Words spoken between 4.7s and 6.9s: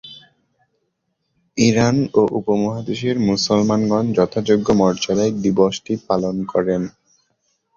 মর্যাদায় দিবসটি পালন করেন।